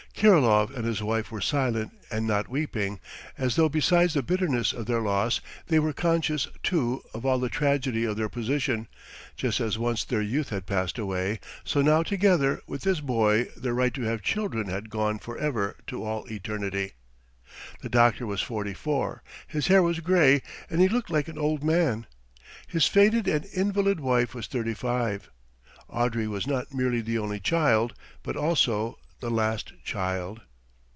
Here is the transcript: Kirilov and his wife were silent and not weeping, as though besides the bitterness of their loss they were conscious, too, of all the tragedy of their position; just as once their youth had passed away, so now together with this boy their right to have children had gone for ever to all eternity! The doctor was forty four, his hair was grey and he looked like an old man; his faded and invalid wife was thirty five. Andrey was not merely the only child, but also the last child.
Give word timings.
Kirilov 0.13 0.69
and 0.77 0.85
his 0.85 1.01
wife 1.01 1.31
were 1.31 1.41
silent 1.41 1.93
and 2.11 2.27
not 2.27 2.47
weeping, 2.47 2.99
as 3.39 3.55
though 3.55 3.69
besides 3.69 4.13
the 4.13 4.21
bitterness 4.21 4.71
of 4.71 4.85
their 4.85 4.99
loss 5.01 5.41
they 5.65 5.79
were 5.79 5.93
conscious, 5.93 6.47
too, 6.61 7.01
of 7.11 7.25
all 7.25 7.39
the 7.39 7.49
tragedy 7.49 8.03
of 8.03 8.17
their 8.17 8.29
position; 8.29 8.87
just 9.35 9.59
as 9.59 9.79
once 9.79 10.03
their 10.03 10.21
youth 10.21 10.49
had 10.49 10.67
passed 10.67 10.99
away, 10.99 11.39
so 11.63 11.81
now 11.81 12.03
together 12.03 12.61
with 12.67 12.83
this 12.83 12.99
boy 12.99 13.45
their 13.57 13.73
right 13.73 13.95
to 13.95 14.03
have 14.03 14.21
children 14.21 14.69
had 14.69 14.91
gone 14.91 15.17
for 15.17 15.39
ever 15.39 15.75
to 15.87 16.03
all 16.03 16.25
eternity! 16.29 16.91
The 17.81 17.89
doctor 17.89 18.27
was 18.27 18.41
forty 18.41 18.75
four, 18.75 19.23
his 19.47 19.67
hair 19.69 19.81
was 19.81 20.01
grey 20.01 20.43
and 20.69 20.81
he 20.81 20.87
looked 20.87 21.09
like 21.09 21.29
an 21.29 21.39
old 21.39 21.63
man; 21.63 22.05
his 22.67 22.85
faded 22.85 23.27
and 23.27 23.45
invalid 23.55 23.99
wife 23.99 24.35
was 24.35 24.45
thirty 24.45 24.75
five. 24.75 25.31
Andrey 25.91 26.27
was 26.27 26.45
not 26.45 26.71
merely 26.75 27.01
the 27.01 27.17
only 27.17 27.39
child, 27.39 27.95
but 28.21 28.37
also 28.37 28.99
the 29.19 29.29
last 29.29 29.71
child. 29.83 30.41